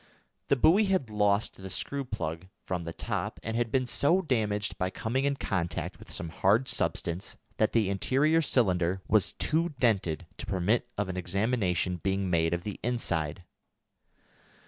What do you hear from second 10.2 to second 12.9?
to permit of an examination being made of the